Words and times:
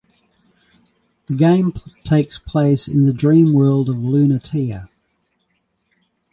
The 1.27 1.35
game 1.35 1.73
takes 2.03 2.39
place 2.39 2.87
in 2.87 3.03
the 3.05 3.13
dream 3.13 3.53
world 3.53 3.87
of 3.87 3.97
Lunatea. 3.97 4.89